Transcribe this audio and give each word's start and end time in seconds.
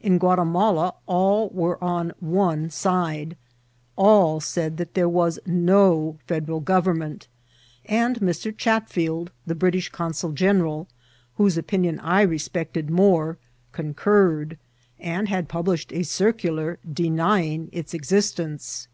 In 0.00 0.16
Guatimala 0.16 0.94
all 1.04 1.50
were 1.50 1.76
on 1.84 2.14
one 2.20 2.70
side; 2.70 3.36
all 3.94 4.40
said 4.40 4.78
that 4.78 4.94
there 4.94 5.06
was 5.06 5.38
no 5.44 6.16
Federal 6.26 6.60
Government; 6.60 7.28
and 7.84 8.18
Mr. 8.20 8.56
Chatfield, 8.56 9.32
the 9.46 9.54
British 9.54 9.90
consul 9.90 10.32
general, 10.32 10.88
whose 11.34 11.58
opin* 11.58 11.84
Ion 11.84 12.00
I 12.00 12.22
respected 12.22 12.88
more, 12.88 13.36
concurred, 13.72 14.56
and 14.98 15.28
had 15.28 15.46
published 15.46 15.92
a 15.92 16.04
circular, 16.04 16.78
denying 16.90 17.68
its 17.70 17.92
existence. 17.92 18.88